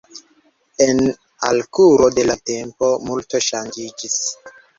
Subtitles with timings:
[0.85, 1.01] En
[1.49, 4.19] al kuro de la tempo multo ŝanĝiĝis.